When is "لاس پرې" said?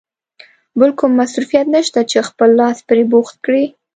2.59-3.03